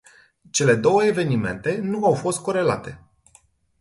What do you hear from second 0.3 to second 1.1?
Cele două